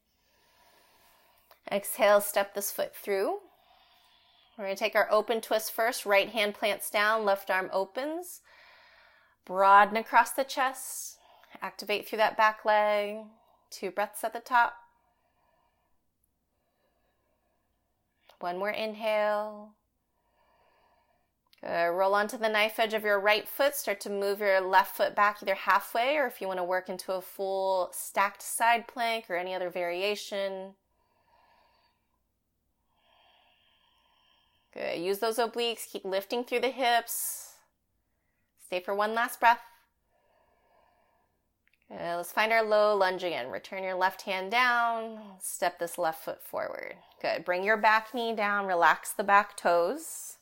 [1.69, 3.39] Exhale, step this foot through.
[4.57, 6.05] We're going to take our open twist first.
[6.05, 8.41] Right hand plants down, left arm opens.
[9.45, 11.17] Broaden across the chest.
[11.61, 13.17] Activate through that back leg.
[13.69, 14.75] Two breaths at the top.
[18.39, 19.73] One more inhale.
[21.61, 21.91] Good.
[21.91, 23.75] Roll onto the knife edge of your right foot.
[23.75, 26.89] Start to move your left foot back either halfway or if you want to work
[26.89, 30.73] into a full stacked side plank or any other variation.
[34.73, 34.99] Good.
[34.99, 35.89] Use those obliques.
[35.89, 37.55] Keep lifting through the hips.
[38.65, 39.59] Stay for one last breath.
[41.89, 41.97] Good.
[41.99, 43.49] Let's find our low lunge again.
[43.49, 45.19] Return your left hand down.
[45.39, 46.95] Step this left foot forward.
[47.21, 47.43] Good.
[47.43, 48.65] Bring your back knee down.
[48.65, 50.37] Relax the back toes.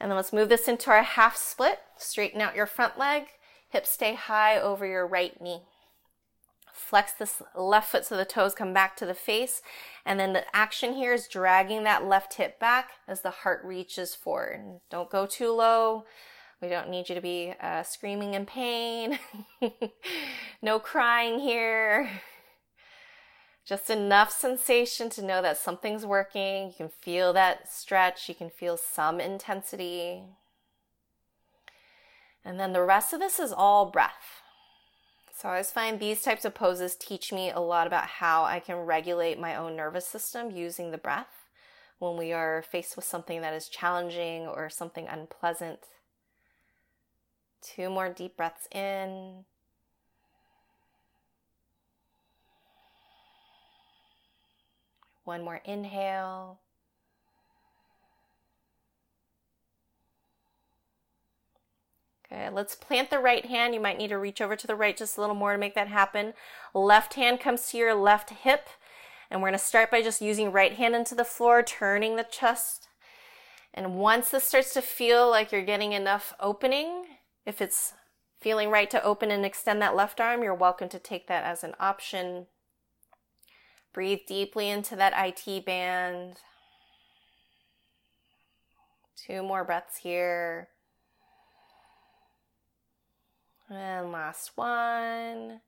[0.00, 1.80] And then let's move this into our half split.
[1.98, 3.24] Straighten out your front leg.
[3.68, 5.62] Hips stay high over your right knee.
[6.82, 9.62] Flex this left foot so the toes come back to the face.
[10.04, 14.14] And then the action here is dragging that left hip back as the heart reaches
[14.14, 14.80] forward.
[14.90, 16.04] Don't go too low.
[16.60, 19.18] We don't need you to be uh, screaming in pain.
[20.62, 22.08] no crying here.
[23.64, 26.66] Just enough sensation to know that something's working.
[26.66, 28.28] You can feel that stretch.
[28.28, 30.24] You can feel some intensity.
[32.44, 34.41] And then the rest of this is all breath.
[35.42, 38.60] So I always find these types of poses teach me a lot about how I
[38.60, 41.48] can regulate my own nervous system using the breath
[41.98, 45.80] when we are faced with something that is challenging or something unpleasant.
[47.60, 49.44] Two more deep breaths in.
[55.24, 56.60] One more inhale.
[62.32, 63.74] Okay, let's plant the right hand.
[63.74, 65.74] You might need to reach over to the right just a little more to make
[65.74, 66.32] that happen.
[66.72, 68.68] Left hand comes to your left hip.
[69.30, 72.22] And we're going to start by just using right hand into the floor, turning the
[72.22, 72.88] chest.
[73.74, 77.04] And once this starts to feel like you're getting enough opening,
[77.44, 77.94] if it's
[78.40, 81.64] feeling right to open and extend that left arm, you're welcome to take that as
[81.64, 82.46] an option.
[83.92, 86.36] Breathe deeply into that IT band.
[89.16, 90.68] Two more breaths here.
[93.74, 95.60] And last one.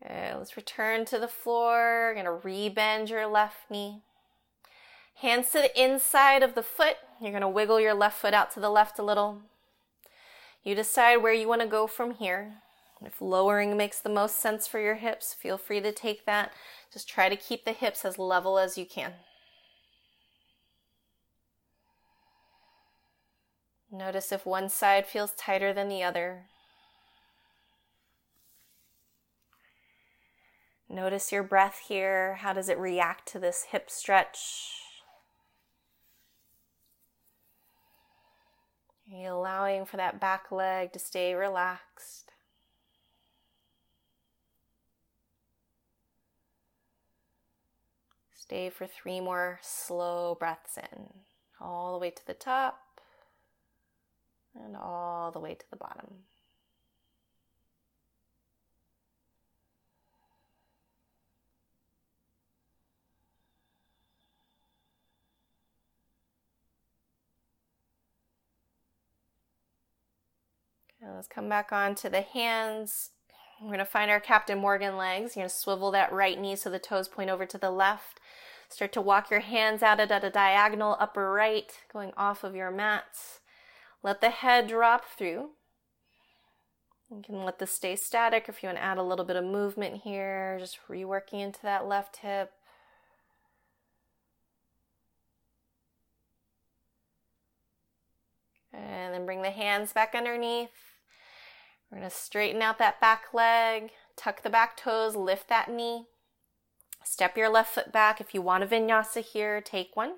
[0.00, 0.36] Good.
[0.38, 2.14] Let's return to the floor.
[2.16, 4.02] You're to rebend your left knee.
[5.16, 6.96] Hands to the inside of the foot.
[7.20, 9.42] You're going to wiggle your left foot out to the left a little.
[10.62, 12.54] You decide where you want to go from here.
[13.04, 16.52] If lowering makes the most sense for your hips, feel free to take that.
[16.92, 19.14] Just try to keep the hips as level as you can.
[23.94, 26.46] Notice if one side feels tighter than the other.
[30.88, 32.34] Notice your breath here.
[32.40, 34.80] How does it react to this hip stretch?
[39.12, 42.32] Are you allowing for that back leg to stay relaxed?
[48.34, 51.10] Stay for three more slow breaths in,
[51.60, 52.83] all the way to the top
[54.54, 56.24] and all the way to the bottom.
[71.02, 73.10] Okay, let's come back on to the hands.
[73.60, 75.36] We're going to find our Captain Morgan legs.
[75.36, 78.20] You're going to swivel that right knee so the toes point over to the left.
[78.68, 82.70] Start to walk your hands out at a diagonal upper right, going off of your
[82.70, 83.40] mats.
[84.04, 85.52] Let the head drop through.
[87.10, 89.44] You can let this stay static if you want to add a little bit of
[89.44, 92.52] movement here, just reworking into that left hip.
[98.74, 100.68] And then bring the hands back underneath.
[101.90, 106.04] We're going to straighten out that back leg, tuck the back toes, lift that knee.
[107.04, 108.20] Step your left foot back.
[108.20, 110.16] If you want a vinyasa here, take one.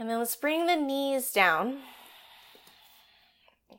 [0.00, 1.80] And then let's bring the knees down.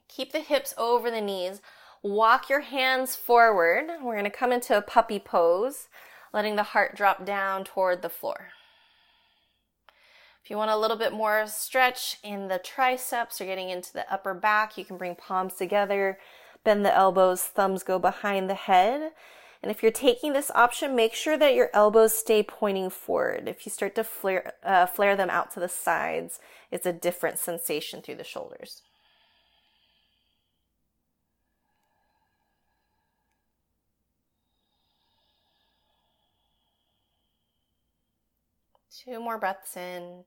[0.08, 1.62] Keep the hips over the knees.
[2.04, 3.88] Walk your hands forward.
[4.04, 5.88] We're going to come into a puppy pose,
[6.32, 8.50] letting the heart drop down toward the floor.
[10.44, 14.12] If you want a little bit more stretch in the triceps or getting into the
[14.14, 16.20] upper back, you can bring palms together,
[16.64, 19.14] bend the elbows, thumbs go behind the head,
[19.62, 23.48] and if you're taking this option, make sure that your elbows stay pointing forward.
[23.48, 26.40] If you start to flare, uh, flare them out to the sides,
[26.72, 28.82] it's a different sensation through the shoulders.
[39.04, 40.26] Two more breaths in.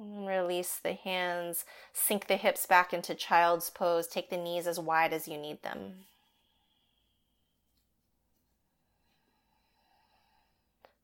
[0.00, 4.80] Mm, release the hands, sink the hips back into child's pose, take the knees as
[4.80, 6.06] wide as you need them.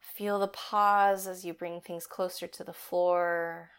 [0.00, 3.70] Feel the pause as you bring things closer to the floor.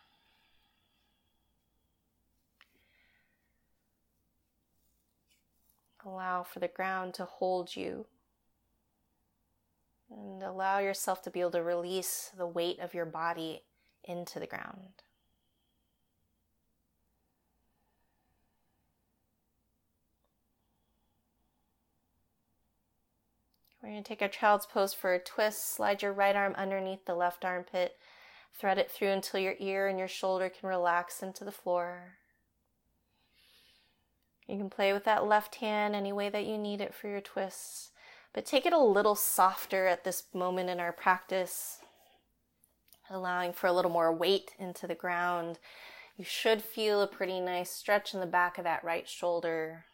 [6.03, 8.07] Allow for the ground to hold you.
[10.09, 13.61] And allow yourself to be able to release the weight of your body
[14.03, 15.03] into the ground.
[23.81, 25.73] We're going to take our child's pose for a twist.
[25.73, 27.97] Slide your right arm underneath the left armpit.
[28.53, 32.17] Thread it through until your ear and your shoulder can relax into the floor.
[34.47, 37.21] You can play with that left hand any way that you need it for your
[37.21, 37.91] twists,
[38.33, 41.79] but take it a little softer at this moment in our practice,
[43.11, 45.59] allowing for a little more weight into the ground.
[46.17, 49.85] You should feel a pretty nice stretch in the back of that right shoulder.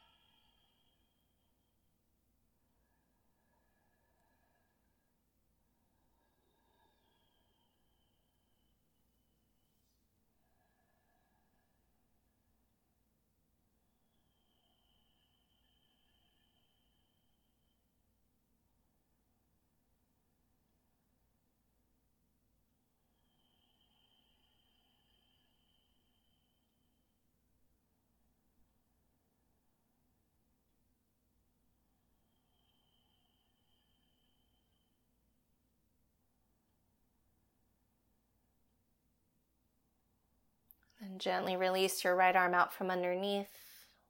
[41.18, 43.50] Gently release your right arm out from underneath.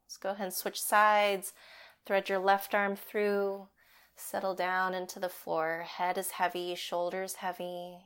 [0.05, 1.53] Let's go ahead and switch sides.
[2.05, 3.67] Thread your left arm through.
[4.15, 5.85] Settle down into the floor.
[5.87, 7.97] Head is heavy, shoulders heavy.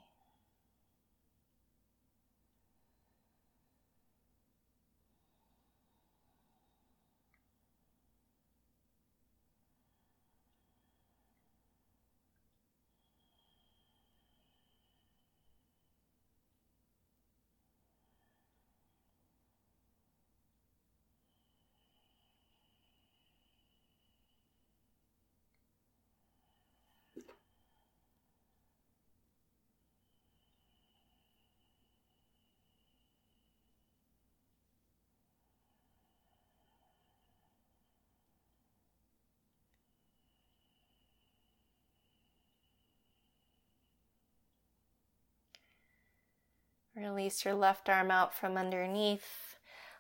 [47.02, 49.58] Release your left arm out from underneath.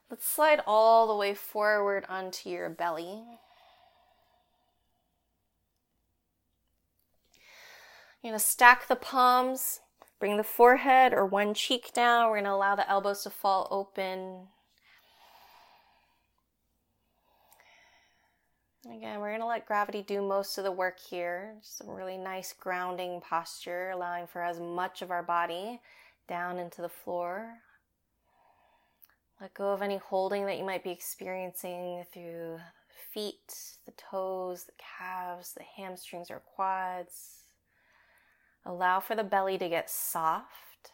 [0.10, 3.24] Let's slide all the way forward onto your belly.
[8.22, 9.80] You're going to stack the palms,
[10.20, 12.28] bring the forehead or one cheek down.
[12.28, 14.49] We're going to allow the elbows to fall open.
[18.86, 21.56] Again, we're going to let gravity do most of the work here.
[21.62, 25.80] Just a really nice grounding posture, allowing for as much of our body
[26.32, 27.56] down into the floor.
[29.42, 32.58] Let go of any holding that you might be experiencing through
[33.14, 33.54] feet,
[33.86, 37.44] the toes, the calves, the hamstrings or quads.
[38.66, 40.92] Allow for the belly to get soft.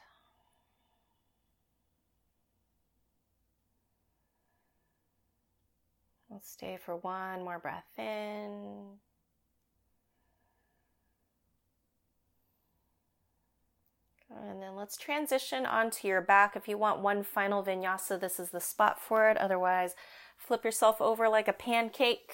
[6.29, 8.97] We'll stay for one more breath in.
[14.45, 16.55] And then let's transition onto your back.
[16.55, 19.37] If you want one final vinyasa, this is the spot for it.
[19.37, 19.95] Otherwise,
[20.37, 22.33] flip yourself over like a pancake.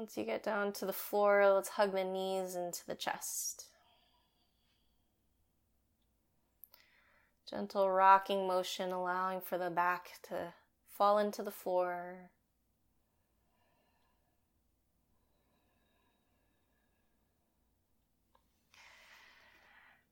[0.00, 3.66] once you get down to the floor, let's hug the knees into the chest.
[7.48, 10.54] Gentle rocking motion, allowing for the back to
[11.00, 12.28] fall into the floor.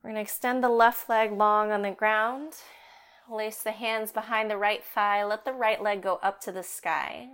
[0.01, 2.53] We're going to extend the left leg long on the ground.
[3.29, 5.23] Lace the hands behind the right thigh.
[5.23, 7.27] Let the right leg go up to the sky.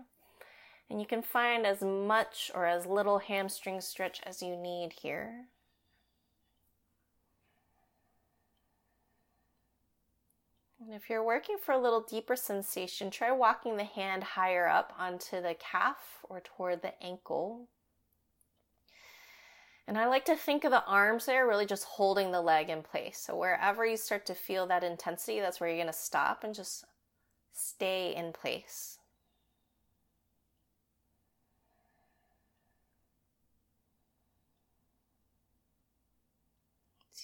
[0.89, 5.45] And you can find as much or as little hamstring stretch as you need here.
[10.86, 14.94] And if you're working for a little deeper sensation, try walking the hand higher up
[15.00, 17.68] onto the calf or toward the ankle.
[19.88, 22.84] And I like to think of the arms there really just holding the leg in
[22.84, 23.18] place.
[23.18, 26.54] So wherever you start to feel that intensity, that's where you're going to stop and
[26.54, 26.86] just
[27.52, 29.00] stay in place.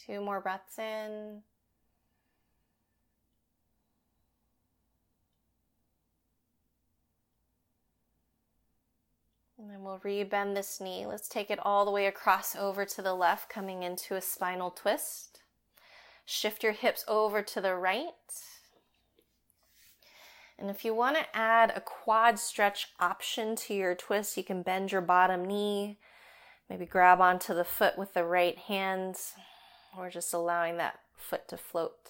[0.08, 1.44] Two more breaths in.
[9.62, 11.06] And then we'll rebend this knee.
[11.06, 14.72] Let's take it all the way across over to the left, coming into a spinal
[14.72, 15.42] twist.
[16.26, 18.08] Shift your hips over to the right.
[20.58, 24.64] And if you want to add a quad stretch option to your twist, you can
[24.64, 26.00] bend your bottom knee,
[26.68, 29.16] maybe grab onto the foot with the right hand,
[29.96, 32.10] or just allowing that foot to float.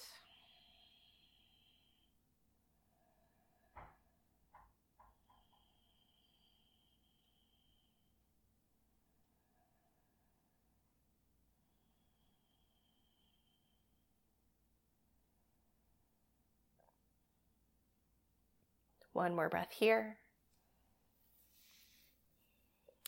[19.22, 20.16] One more breath here.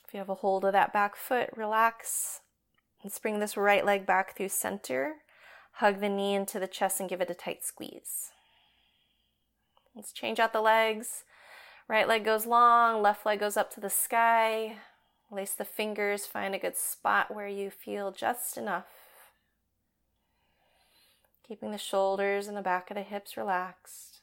[0.07, 2.39] If you have a hold of that back foot, relax.
[3.03, 5.15] Let's bring this right leg back through center.
[5.73, 8.31] Hug the knee into the chest and give it a tight squeeze.
[9.97, 11.25] Let's change out the legs.
[11.89, 14.77] Right leg goes long, left leg goes up to the sky.
[15.33, 18.87] Lace the fingers, find a good spot where you feel just enough.
[21.49, 24.14] Keeping the shoulders and the back of the hips relaxed.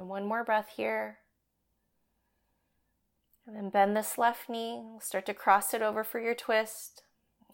[0.00, 0.08] Good.
[0.08, 1.18] One more breath here.
[3.46, 4.82] And then bend this left knee.
[5.00, 7.02] Start to cross it over for your twist.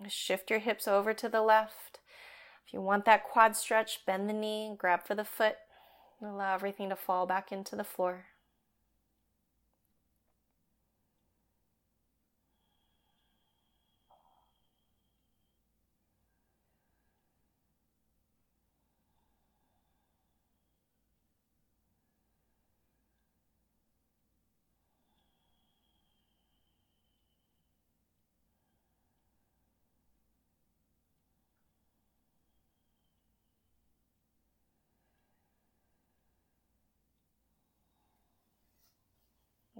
[0.08, 2.00] Shift your hips over to the left.
[2.66, 5.54] If you want that quad stretch, bend the knee, grab for the foot,
[6.20, 8.26] allow everything to fall back into the floor.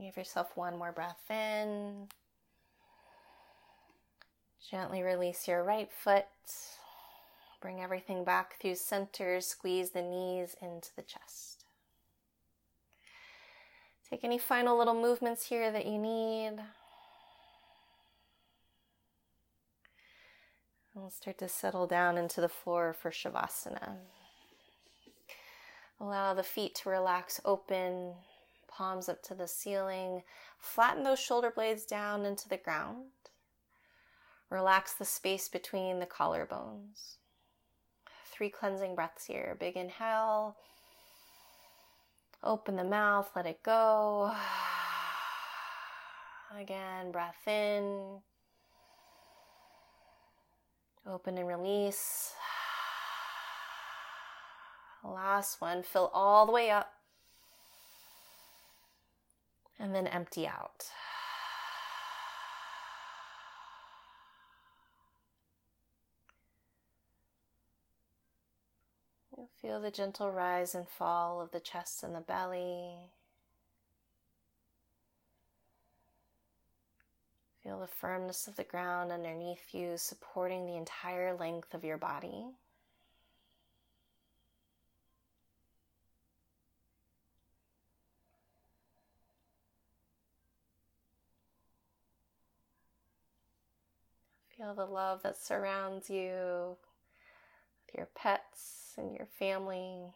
[0.06, 2.06] Give yourself one more breath in.
[4.70, 6.26] Gently release your right foot.
[7.60, 9.40] Bring everything back through center.
[9.40, 11.64] Squeeze the knees into the chest.
[14.08, 16.52] Take any final little movements here that you need.
[20.94, 23.96] And we'll start to settle down into the floor for Shavasana.
[26.00, 28.14] Allow the feet to relax open,
[28.76, 30.22] palms up to the ceiling.
[30.58, 33.06] Flatten those shoulder blades down into the ground.
[34.50, 37.16] Relax the space between the collarbones.
[38.26, 39.56] Three cleansing breaths here.
[39.58, 40.56] Big inhale.
[42.42, 44.30] Open the mouth, let it go.
[46.60, 48.18] Again, breath in.
[51.08, 52.32] Open and release.
[55.04, 55.82] Last one.
[55.82, 56.95] Fill all the way up
[59.78, 60.86] and then empty out.
[69.36, 72.94] You'll feel the gentle rise and fall of the chest and the belly.
[77.62, 82.46] Feel the firmness of the ground underneath you, supporting the entire length of your body.
[94.56, 96.76] Feel the love that surrounds you
[97.86, 100.14] with your pets and your family.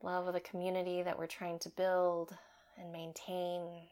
[0.00, 2.34] The love of the community that we're trying to build
[2.78, 3.82] and maintain.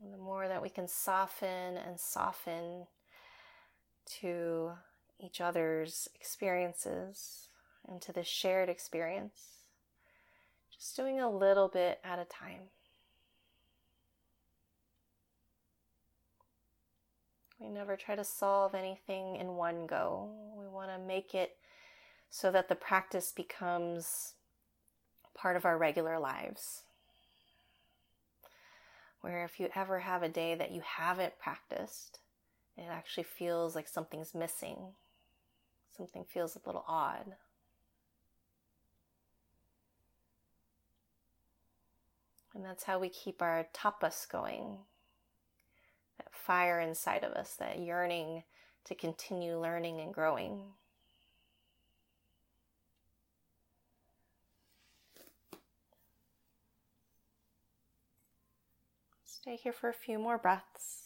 [0.00, 2.86] And the more that we can soften and soften
[4.20, 4.72] to
[5.18, 7.48] each other's experiences
[7.88, 9.63] and to this shared experience,
[10.74, 12.70] just doing a little bit at a time.
[17.60, 20.28] We never try to solve anything in one go.
[20.56, 21.56] We want to make it
[22.28, 24.34] so that the practice becomes
[25.34, 26.82] part of our regular lives.
[29.20, 32.18] Where if you ever have a day that you haven't practiced,
[32.76, 34.94] it actually feels like something's missing.
[35.96, 37.36] something feels a little odd.
[42.54, 44.78] And that's how we keep our tapas going.
[46.18, 48.44] That fire inside of us, that yearning
[48.84, 50.62] to continue learning and growing.
[59.24, 61.03] Stay here for a few more breaths.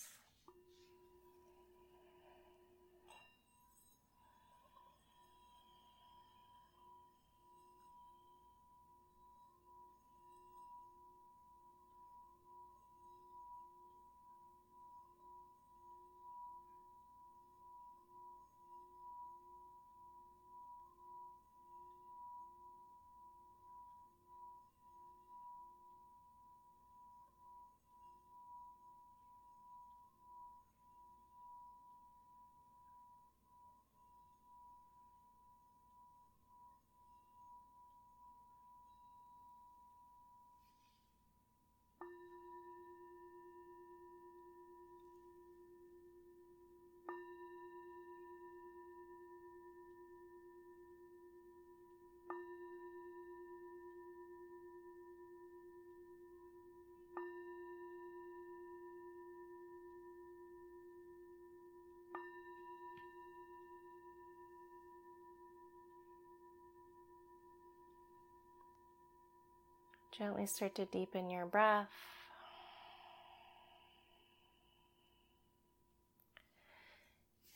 [70.19, 71.87] Gently start to deepen your breath.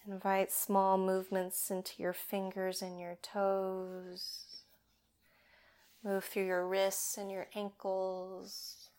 [0.06, 4.44] Invite small movements into your fingers and your toes.
[6.04, 8.90] Move through your wrists and your ankles.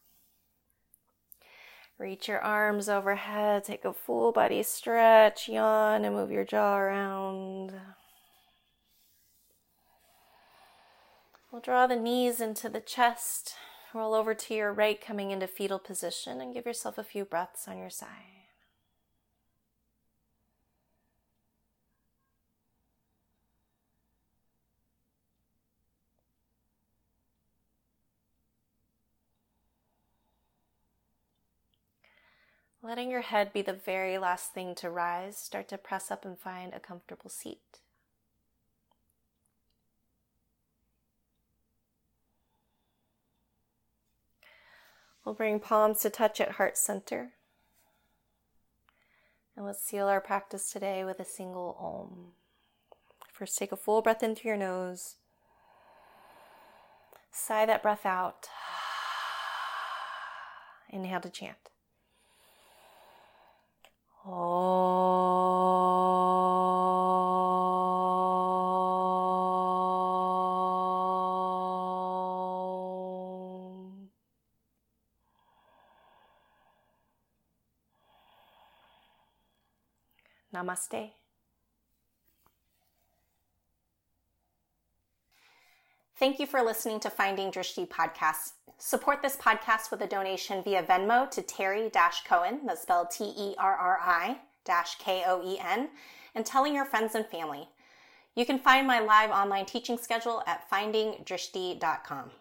[1.98, 3.64] Reach your arms overhead.
[3.64, 7.74] Take a full body stretch, yawn, and move your jaw around.
[11.54, 13.54] We'll draw the knees into the chest.
[13.94, 17.68] Roll over to your right, coming into fetal position, and give yourself a few breaths
[17.68, 18.08] on your side.
[32.82, 36.40] Letting your head be the very last thing to rise, start to press up and
[36.40, 37.83] find a comfortable seat.
[45.26, 47.34] We'll bring palms to touch at heart center.
[49.56, 52.34] And let's seal our practice today with a single Om.
[53.32, 55.16] First, take a full breath in through your nose.
[57.32, 58.48] Sigh that breath out.
[60.90, 61.58] Inhale to chant.
[80.74, 81.12] Namaste.
[86.18, 88.52] Thank you for listening to Finding Drishti podcast.
[88.78, 91.92] Support this podcast with a donation via Venmo to Terri
[92.26, 94.38] Koen, that's spelled T E R R I
[95.00, 95.90] K O E N,
[96.36, 97.68] and telling your friends and family.
[98.36, 102.32] You can find my live online teaching schedule at findingdrishti.com.